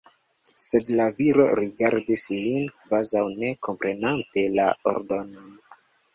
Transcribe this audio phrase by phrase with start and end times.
[0.67, 5.55] Sed la viro rigardis lin, kvazaŭ ne komprenante la ordonon.